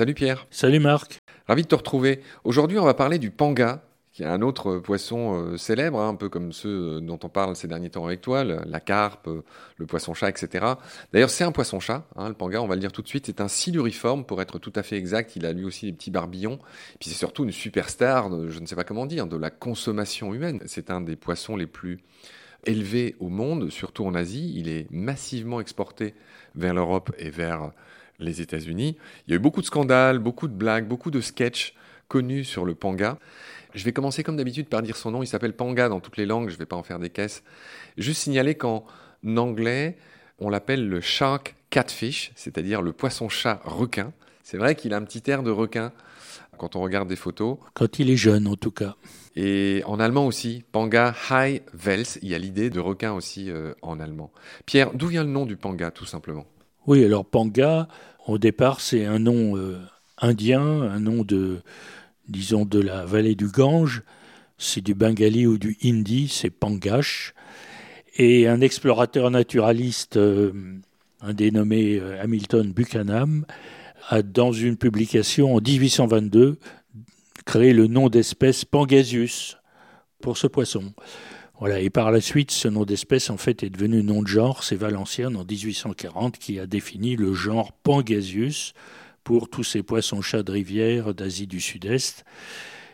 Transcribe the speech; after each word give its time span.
Salut 0.00 0.14
Pierre. 0.14 0.46
Salut 0.50 0.78
Marc. 0.78 1.18
Ravi 1.46 1.64
de 1.64 1.68
te 1.68 1.74
retrouver. 1.74 2.22
Aujourd'hui, 2.44 2.78
on 2.78 2.86
va 2.86 2.94
parler 2.94 3.18
du 3.18 3.30
panga, 3.30 3.84
qui 4.12 4.22
est 4.22 4.26
un 4.26 4.40
autre 4.40 4.78
poisson 4.78 5.34
euh, 5.34 5.56
célèbre, 5.58 6.00
hein, 6.00 6.08
un 6.08 6.14
peu 6.14 6.30
comme 6.30 6.54
ceux 6.54 6.96
euh, 6.96 7.00
dont 7.00 7.18
on 7.22 7.28
parle 7.28 7.54
ces 7.54 7.68
derniers 7.68 7.90
temps 7.90 8.06
avec 8.06 8.22
toi, 8.22 8.42
la 8.42 8.80
carpe, 8.80 9.28
euh, 9.28 9.44
le 9.76 9.84
poisson-chat, 9.84 10.30
etc. 10.30 10.64
D'ailleurs, 11.12 11.28
c'est 11.28 11.44
un 11.44 11.52
poisson-chat, 11.52 12.06
hein, 12.16 12.28
le 12.28 12.34
panga, 12.34 12.62
on 12.62 12.66
va 12.66 12.76
le 12.76 12.80
dire 12.80 12.92
tout 12.92 13.02
de 13.02 13.08
suite, 13.08 13.26
c'est 13.26 13.42
un 13.42 13.48
siluriforme, 13.48 14.24
pour 14.24 14.40
être 14.40 14.58
tout 14.58 14.72
à 14.74 14.82
fait 14.82 14.96
exact, 14.96 15.36
il 15.36 15.44
a 15.44 15.52
lui 15.52 15.66
aussi 15.66 15.84
des 15.84 15.92
petits 15.92 16.10
barbillons, 16.10 16.58
puis 16.98 17.10
c'est 17.10 17.16
surtout 17.18 17.44
une 17.44 17.52
superstar, 17.52 18.30
je 18.48 18.58
ne 18.58 18.64
sais 18.64 18.76
pas 18.76 18.84
comment 18.84 19.04
dire, 19.04 19.26
de 19.26 19.36
la 19.36 19.50
consommation 19.50 20.32
humaine. 20.32 20.60
C'est 20.64 20.90
un 20.90 21.02
des 21.02 21.16
poissons 21.16 21.56
les 21.56 21.66
plus 21.66 21.98
élevés 22.64 23.16
au 23.20 23.28
monde, 23.28 23.68
surtout 23.68 24.06
en 24.06 24.14
Asie, 24.14 24.54
il 24.56 24.70
est 24.70 24.90
massivement 24.90 25.60
exporté 25.60 26.14
vers 26.54 26.72
l'Europe 26.72 27.12
et 27.18 27.28
vers 27.28 27.70
les 28.20 28.40
États-Unis. 28.40 28.96
Il 29.26 29.30
y 29.30 29.34
a 29.34 29.36
eu 29.36 29.40
beaucoup 29.40 29.60
de 29.60 29.66
scandales, 29.66 30.18
beaucoup 30.18 30.48
de 30.48 30.54
blagues, 30.54 30.86
beaucoup 30.86 31.10
de 31.10 31.20
sketchs 31.20 31.74
connus 32.08 32.44
sur 32.44 32.64
le 32.64 32.74
panga. 32.74 33.18
Je 33.74 33.84
vais 33.84 33.92
commencer 33.92 34.22
comme 34.22 34.36
d'habitude 34.36 34.66
par 34.66 34.82
dire 34.82 34.96
son 34.96 35.12
nom. 35.12 35.22
Il 35.22 35.26
s'appelle 35.26 35.54
panga 35.54 35.88
dans 35.88 36.00
toutes 36.00 36.16
les 36.16 36.26
langues. 36.26 36.48
Je 36.48 36.54
ne 36.54 36.58
vais 36.58 36.66
pas 36.66 36.76
en 36.76 36.82
faire 36.82 36.98
des 36.98 37.10
caisses. 37.10 37.42
Juste 37.96 38.22
signaler 38.22 38.54
qu'en 38.54 38.84
anglais, 39.36 39.96
on 40.38 40.50
l'appelle 40.50 40.88
le 40.88 41.00
shark 41.00 41.54
catfish, 41.70 42.32
c'est-à-dire 42.34 42.82
le 42.82 42.92
poisson-chat 42.92 43.60
requin. 43.64 44.12
C'est 44.42 44.56
vrai 44.56 44.74
qu'il 44.74 44.92
a 44.92 44.96
un 44.96 45.04
petit 45.04 45.30
air 45.30 45.42
de 45.42 45.50
requin 45.50 45.92
quand 46.58 46.76
on 46.76 46.80
regarde 46.80 47.08
des 47.08 47.16
photos. 47.16 47.58
Quand 47.74 47.98
il 48.00 48.10
est 48.10 48.16
jeune, 48.16 48.46
en 48.46 48.56
tout 48.56 48.72
cas. 48.72 48.96
Et 49.36 49.82
en 49.86 50.00
allemand 50.00 50.26
aussi, 50.26 50.64
Panga 50.72 51.14
High 51.30 51.62
Wels, 51.72 52.18
il 52.20 52.28
y 52.28 52.34
a 52.34 52.38
l'idée 52.38 52.68
de 52.68 52.80
requin 52.80 53.12
aussi 53.12 53.50
euh, 53.50 53.72
en 53.80 54.00
allemand. 54.00 54.32
Pierre, 54.66 54.90
d'où 54.92 55.06
vient 55.06 55.22
le 55.22 55.30
nom 55.30 55.46
du 55.46 55.56
panga, 55.56 55.90
tout 55.90 56.04
simplement? 56.04 56.46
Oui, 56.86 57.04
alors 57.04 57.24
panga, 57.24 57.86
au 58.26 58.38
départ, 58.38 58.80
c'est 58.80 59.06
un 59.06 59.18
nom 59.18 59.56
euh, 59.56 59.78
indien, 60.18 60.62
un 60.62 61.00
nom 61.00 61.24
de, 61.24 61.60
disons, 62.28 62.64
de 62.64 62.80
la 62.80 63.04
vallée 63.04 63.34
du 63.34 63.48
Gange. 63.48 64.02
C'est 64.58 64.82
du 64.82 64.94
bengali 64.94 65.46
ou 65.46 65.58
du 65.58 65.76
hindi, 65.82 66.28
c'est 66.28 66.50
Pangash. 66.50 67.34
Et 68.16 68.46
un 68.46 68.60
explorateur 68.60 69.30
naturaliste, 69.30 70.16
euh, 70.16 70.52
un 71.20 71.32
dénommé 71.32 71.98
euh, 71.98 72.20
Hamilton 72.22 72.72
Buchanan, 72.72 73.44
a, 74.08 74.22
dans 74.22 74.52
une 74.52 74.76
publication 74.76 75.54
en 75.54 75.60
1822, 75.60 76.58
créé 77.46 77.72
le 77.72 77.86
nom 77.86 78.08
d'espèce 78.08 78.64
Pangasius 78.64 79.56
pour 80.20 80.36
ce 80.36 80.46
poisson. 80.46 80.92
Voilà, 81.60 81.78
et 81.78 81.90
par 81.90 82.10
la 82.10 82.22
suite, 82.22 82.50
ce 82.52 82.68
nom 82.68 82.86
d'espèce 82.86 83.28
en 83.28 83.36
fait 83.36 83.62
est 83.62 83.68
devenu 83.68 84.02
nom 84.02 84.22
de 84.22 84.26
genre. 84.26 84.64
C'est 84.64 84.76
Valenciennes 84.76 85.36
en 85.36 85.44
1840 85.44 86.38
qui 86.38 86.58
a 86.58 86.66
défini 86.66 87.16
le 87.16 87.34
genre 87.34 87.72
Pangasius 87.72 88.72
pour 89.24 89.50
tous 89.50 89.62
ces 89.62 89.82
poissons-chats 89.82 90.42
de 90.42 90.52
rivière 90.52 91.12
d'Asie 91.12 91.46
du 91.46 91.60
Sud-Est 91.60 92.24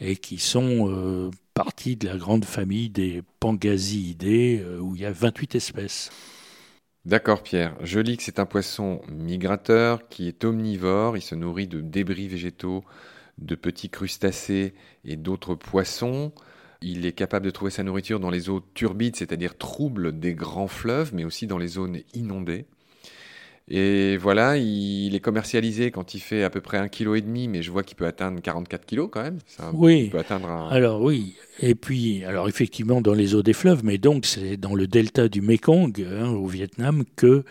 et 0.00 0.16
qui 0.16 0.38
sont 0.38 0.90
euh, 0.90 1.30
partie 1.54 1.94
de 1.94 2.08
la 2.08 2.16
grande 2.16 2.44
famille 2.44 2.90
des 2.90 3.22
Pangasiidés 3.38 4.60
euh, 4.60 4.80
où 4.80 4.96
il 4.96 5.02
y 5.02 5.06
a 5.06 5.12
28 5.12 5.54
espèces. 5.54 6.10
D'accord 7.04 7.44
Pierre, 7.44 7.76
je 7.80 8.00
lis 8.00 8.16
que 8.16 8.24
c'est 8.24 8.40
un 8.40 8.46
poisson 8.46 9.02
migrateur 9.08 10.08
qui 10.08 10.26
est 10.26 10.44
omnivore, 10.44 11.16
il 11.16 11.22
se 11.22 11.36
nourrit 11.36 11.68
de 11.68 11.80
débris 11.80 12.26
végétaux, 12.26 12.84
de 13.38 13.54
petits 13.54 13.88
crustacés 13.88 14.74
et 15.04 15.14
d'autres 15.14 15.54
poissons. 15.54 16.32
Il 16.80 17.06
est 17.06 17.12
capable 17.12 17.44
de 17.46 17.50
trouver 17.50 17.70
sa 17.70 17.82
nourriture 17.82 18.20
dans 18.20 18.30
les 18.30 18.50
eaux 18.50 18.62
turbides, 18.74 19.16
c'est-à-dire 19.16 19.56
troubles 19.56 20.18
des 20.18 20.34
grands 20.34 20.68
fleuves, 20.68 21.12
mais 21.12 21.24
aussi 21.24 21.46
dans 21.46 21.58
les 21.58 21.66
zones 21.66 21.98
inondées. 22.14 22.66
Et 23.70 24.16
voilà, 24.16 24.56
il 24.56 25.14
est 25.14 25.20
commercialisé 25.20 25.90
quand 25.90 26.14
il 26.14 26.20
fait 26.20 26.42
à 26.42 26.48
peu 26.48 26.62
près 26.62 26.78
un 26.78 26.88
kilo 26.88 27.14
et 27.14 27.20
demi, 27.20 27.48
mais 27.48 27.62
je 27.62 27.70
vois 27.70 27.82
qu'il 27.82 27.96
peut 27.96 28.06
atteindre 28.06 28.40
44 28.40 28.86
kilos 28.86 29.10
quand 29.12 29.22
même. 29.22 29.38
oui. 29.74 30.04
Il 30.04 30.10
peut 30.10 30.18
atteindre 30.18 30.48
Alors 30.70 31.02
oui. 31.02 31.34
Et 31.60 31.74
puis, 31.74 32.24
alors 32.24 32.48
effectivement 32.48 33.02
dans 33.02 33.12
les 33.12 33.34
eaux 33.34 33.42
des 33.42 33.52
fleuves, 33.52 33.84
mais 33.84 33.98
donc 33.98 34.24
c'est 34.24 34.56
dans 34.56 34.74
le 34.74 34.86
delta 34.86 35.28
du 35.28 35.42
Mekong 35.42 36.00
hein, 36.00 36.30
au 36.30 36.46
Vietnam 36.46 37.04
que 37.14 37.44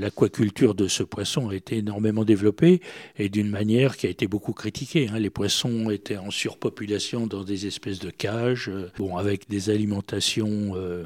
L'aquaculture 0.00 0.74
de 0.74 0.88
ce 0.88 1.02
poisson 1.02 1.50
a 1.50 1.54
été 1.54 1.76
énormément 1.76 2.24
développée 2.24 2.80
et 3.18 3.28
d'une 3.28 3.50
manière 3.50 3.98
qui 3.98 4.06
a 4.06 4.10
été 4.10 4.26
beaucoup 4.26 4.54
critiquée. 4.54 5.10
Hein. 5.12 5.18
Les 5.18 5.28
poissons 5.28 5.90
étaient 5.90 6.16
en 6.16 6.30
surpopulation 6.30 7.26
dans 7.26 7.44
des 7.44 7.66
espèces 7.66 7.98
de 7.98 8.08
cages, 8.08 8.70
euh, 8.70 8.90
bon, 8.96 9.18
avec 9.18 9.50
des 9.50 9.68
alimentations 9.68 10.72
euh, 10.74 11.04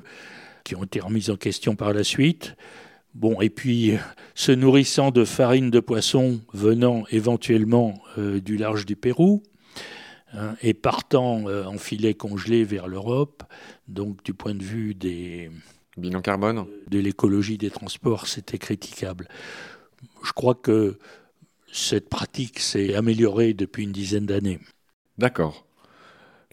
qui 0.62 0.76
ont 0.76 0.84
été 0.84 1.00
remises 1.00 1.28
en 1.28 1.34
question 1.34 1.74
par 1.74 1.92
la 1.92 2.04
suite. 2.04 2.54
Bon, 3.14 3.40
et 3.40 3.50
puis, 3.50 3.94
se 4.36 4.52
nourrissant 4.52 5.10
de 5.10 5.24
farine 5.24 5.70
de 5.70 5.80
poisson 5.80 6.40
venant 6.52 7.02
éventuellement 7.10 8.00
euh, 8.16 8.40
du 8.40 8.56
large 8.56 8.86
du 8.86 8.94
Pérou, 8.94 9.42
hein, 10.34 10.54
et 10.62 10.72
partant 10.72 11.46
en 11.46 11.78
filet 11.78 12.14
congelé 12.14 12.62
vers 12.62 12.86
l'Europe, 12.86 13.42
donc 13.88 14.22
du 14.22 14.34
point 14.34 14.54
de 14.54 14.62
vue 14.62 14.94
des, 14.94 15.50
Bilan 15.96 16.22
carbone 16.22 16.66
De 16.88 16.98
l'écologie 16.98 17.58
des 17.58 17.70
transports, 17.70 18.26
c'était 18.26 18.58
critiquable. 18.58 19.28
Je 20.22 20.32
crois 20.32 20.54
que 20.54 20.98
cette 21.72 22.08
pratique 22.08 22.60
s'est 22.60 22.94
améliorée 22.94 23.54
depuis 23.54 23.84
une 23.84 23.92
dizaine 23.92 24.26
d'années. 24.26 24.60
D'accord. 25.18 25.66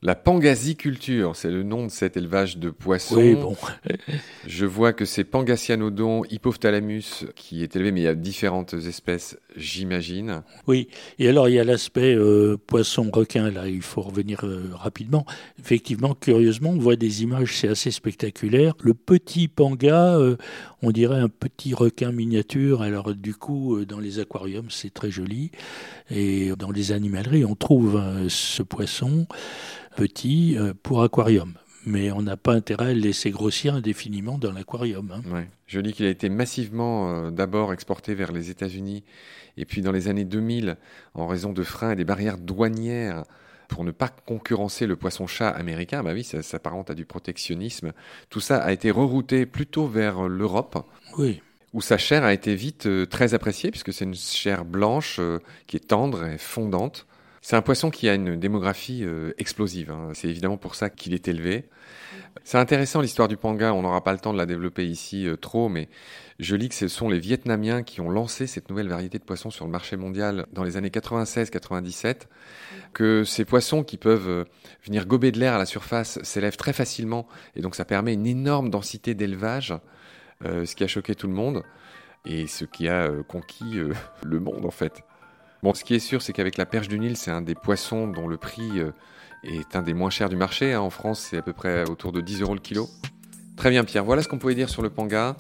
La 0.04 0.16
pangasiculture, 0.16 1.36
c'est 1.36 1.52
le 1.52 1.62
nom 1.62 1.86
de 1.86 1.92
cet 1.92 2.18
élevage 2.18 2.58
de 2.58 2.72
poissons. 2.72 3.18
Oui, 3.18 3.36
bon. 3.36 3.56
Je 4.48 4.66
vois 4.66 4.94
que 4.94 5.06
c'est 5.06 5.24
Pangasianodon 5.24 6.24
hypophthalamus 6.26 7.26
qui 7.36 7.62
est 7.62 7.76
élevé, 7.76 7.92
mais 7.92 8.00
il 8.00 8.04
y 8.06 8.08
a 8.08 8.16
différentes 8.16 8.74
espèces, 8.74 9.38
j'imagine. 9.56 10.42
Oui, 10.66 10.88
et 11.20 11.30
alors 11.30 11.50
il 11.50 11.54
y 11.54 11.60
a 11.60 11.64
l'aspect 11.64 12.16
euh, 12.16 12.58
poisson-requin, 12.66 13.52
là, 13.52 13.68
il 13.68 13.84
faut 13.84 14.02
revenir 14.02 14.44
euh, 14.44 14.72
rapidement. 14.74 15.24
Effectivement, 15.60 16.16
curieusement, 16.16 16.72
on 16.72 16.80
voit 16.80 16.96
des 16.96 17.22
images, 17.22 17.56
c'est 17.56 17.68
assez 17.68 17.92
spectaculaire. 17.92 18.74
Le 18.82 18.96
petit 18.96 19.48
panga, 19.48 20.18
euh, 20.18 20.36
on 20.82 20.90
dirait 20.90 21.20
un 21.20 21.30
petit 21.30 21.76
requin 21.76 22.12
miniature, 22.12 22.82
alors 22.82 23.14
du 23.14 23.36
coup, 23.36 23.86
dans 23.86 24.00
les 24.00 24.18
aquariums, 24.18 24.72
c'est 24.72 24.92
très 24.92 25.12
joli. 25.12 25.52
Et 26.10 26.54
dans 26.58 26.72
les 26.72 26.92
animaleries, 26.92 27.46
on 27.46 27.56
trouve 27.56 28.02
ce 28.30 28.64
poisson 28.64 29.28
petit 29.96 30.58
euh, 30.58 30.74
pour 30.82 31.04
aquarium. 31.04 31.54
Mais 31.86 32.12
on 32.12 32.22
n'a 32.22 32.38
pas 32.38 32.54
intérêt 32.54 32.92
à 32.92 32.94
le 32.94 33.00
laisser 33.00 33.32
grossir 33.32 33.74
indéfiniment 33.74 34.38
dans 34.38 34.52
l'aquarium. 34.52 35.12
Hein. 35.12 35.46
Je 35.66 35.80
lis 35.80 35.94
qu'il 35.94 36.06
a 36.06 36.10
été 36.10 36.30
massivement 36.30 37.12
euh, 37.12 37.32
d'abord 37.32 37.74
exporté 37.74 38.14
vers 38.14 38.32
les 38.32 38.52
États-Unis 38.52 39.04
et 39.58 39.66
puis 39.66 39.82
dans 39.82 39.92
les 39.92 40.08
années 40.08 40.26
2000, 40.26 40.78
en 41.16 41.28
raison 41.28 41.54
de 41.54 41.64
freins 41.64 41.92
et 41.92 41.96
des 41.96 42.06
barrières 42.06 42.38
douanières 42.38 43.24
pour 43.68 43.84
ne 43.84 43.92
pas 43.92 44.10
concurrencer 44.10 44.86
le 44.86 44.96
poisson-chat 44.96 45.50
américain, 45.50 46.04
bah 46.04 46.12
oui, 46.14 46.24
ça 46.24 46.42
s'apparente 46.42 46.90
à 46.90 46.94
du 46.94 47.06
protectionnisme. 47.06 47.94
Tout 48.30 48.42
ça 48.42 48.58
a 48.58 48.72
été 48.74 48.92
rerouté 48.92 49.46
plutôt 49.46 49.88
vers 49.88 50.28
l'Europe. 50.28 50.86
Oui 51.18 51.42
où 51.74 51.80
sa 51.80 51.98
chair 51.98 52.26
a 52.26 52.34
été 52.34 52.54
vite 52.54 52.86
euh, 52.86 53.06
très 53.06 53.34
appréciée, 53.34 53.72
puisque 53.72 53.94
c'est 53.94 54.04
une 54.04 54.14
chair 54.14 54.66
blanche 54.66 55.22
qui 55.68 55.78
est 55.78 55.88
tendre 55.88 56.26
et 56.26 56.38
fondante. 56.38 57.08
C'est 57.44 57.56
un 57.56 57.64
poisson 57.64 57.90
qui 57.90 58.08
a 58.08 58.14
une 58.14 58.40
démographie 58.40 59.04
euh, 59.04 59.34
explosive. 59.40 59.90
Hein. 59.90 60.12
C'est 60.14 60.30
évidemment 60.30 60.58
pour 60.58 60.76
ça 60.76 60.92
qu'il 60.92 61.16
est 61.16 61.28
élevé. 61.28 61.66
C'est 62.44 62.60
intéressant 62.60 63.02
l'histoire 63.02 63.28
du 63.28 63.36
panga. 63.36 63.74
On 63.74 63.82
n'aura 63.82 64.04
pas 64.04 64.14
le 64.14 64.20
temps 64.20 64.32
de 64.32 64.38
la 64.38 64.46
développer 64.46 64.86
ici 64.86 65.28
euh, 65.28 65.38
trop, 65.38 65.68
mais 65.68 65.90
je 66.38 66.56
lis 66.56 66.70
que 66.70 66.76
ce 66.76 66.88
sont 66.88 67.10
les 67.10 67.18
Vietnamiens 67.18 67.82
qui 67.82 68.00
ont 68.00 68.12
lancé 68.12 68.46
cette 68.46 68.70
nouvelle 68.70 68.90
variété 68.90 69.18
de 69.18 69.24
poissons 69.24 69.50
sur 69.50 69.66
le 69.66 69.72
marché 69.72 69.98
mondial 69.98 70.46
dans 70.54 70.64
les 70.64 70.78
années 70.78 70.90
96-97. 70.90 72.28
Que 72.94 73.24
ces 73.24 73.44
poissons 73.44 73.84
qui 73.84 73.98
peuvent 73.98 74.30
euh, 74.30 74.44
venir 74.86 75.08
gober 75.08 75.32
de 75.32 75.40
l'air 75.40 75.56
à 75.56 75.58
la 75.58 75.66
surface 75.66 76.20
s'élèvent 76.22 76.58
très 76.58 76.74
facilement, 76.74 77.28
et 77.56 77.62
donc 77.62 77.74
ça 77.74 77.86
permet 77.86 78.14
une 78.14 78.28
énorme 78.28 78.70
densité 78.70 79.16
d'élevage, 79.16 79.74
ce 80.44 80.74
qui 80.74 80.84
a 80.84 80.88
choqué 80.88 81.14
tout 81.14 81.28
le 81.28 81.34
monde 81.34 81.64
et 82.26 82.48
ce 82.48 82.66
qui 82.66 82.88
a 82.88 83.12
conquis 83.28 83.80
le 84.24 84.40
monde 84.40 84.66
en 84.66 84.72
fait. 84.72 85.04
Bon, 85.64 85.76
ce 85.76 85.84
qui 85.84 85.94
est 85.94 86.00
sûr, 86.00 86.24
c'est 86.24 86.34
qu'avec 86.34 86.58
la 86.58 86.66
perche 86.66 86.88
du 86.88 86.98
Nil, 86.98 87.16
c'est 87.16 87.30
un 87.30 87.42
des 87.42 87.54
poissons 87.54 88.08
dont 88.08 88.28
le 88.28 88.38
prix 88.38 88.80
euh, 88.80 88.92
est 89.44 89.76
un 89.76 89.84
des 89.84 89.94
moins 89.94 90.10
chers 90.10 90.28
du 90.28 90.36
marché. 90.36 90.74
Hein. 90.74 90.82
En 90.82 90.90
France, 90.90 91.20
c'est 91.20 91.38
à 91.38 91.44
peu 91.44 91.54
près 91.54 91.88
autour 91.88 92.12
de 92.12 92.20
10 92.20 92.42
euros 92.42 92.56
le 92.56 92.60
kilo. 92.60 92.90
Très 93.58 93.70
bien, 93.70 93.84
Pierre. 93.84 94.04
Voilà 94.04 94.24
ce 94.24 94.28
qu'on 94.28 94.40
pouvait 94.40 94.56
dire 94.56 94.70
sur 94.70 94.82
le 94.82 94.90
panga. 94.90 95.36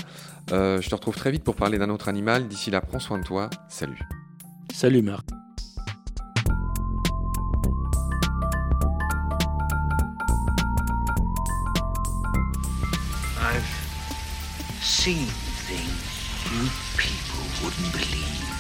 Euh, 0.51 0.79
je 0.79 0.89
te 0.89 0.94
retrouve 0.94 1.15
très 1.15 1.31
vite 1.31 1.44
pour 1.44 1.56
parler 1.56 1.79
d'un 1.79 1.89
autre 1.89 2.07
animal. 2.07 2.47
D'ici 2.47 2.69
là, 2.69 2.81
prends 2.81 3.00
soin 3.00 3.18
de 3.18 3.23
toi. 3.23 3.50
Salut. 3.68 3.97
Salut, 4.71 5.01
Marc. 5.01 5.27
I've 13.39 14.83
seen 14.83 15.25
things 15.65 15.89
you 16.53 16.69
people 16.95 17.41
wouldn't 17.63 17.91
believe. 17.91 18.51